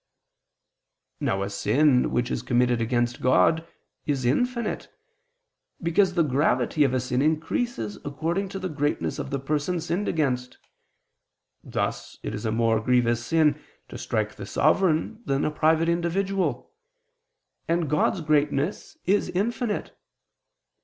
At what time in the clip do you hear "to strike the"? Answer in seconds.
13.89-14.47